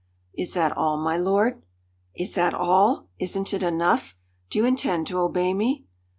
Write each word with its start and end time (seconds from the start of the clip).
"Is 0.35 0.55
that 0.55 0.75
all, 0.75 0.97
my 0.97 1.15
lord?" 1.15 1.61
"Is 2.15 2.33
that 2.33 2.55
all! 2.55 3.09
Isn't 3.19 3.53
it 3.53 3.61
enough? 3.61 4.17
Do 4.49 4.57
you 4.57 4.65
intend 4.65 5.05
to 5.05 5.19
obey 5.19 5.53
me?" 5.53 5.85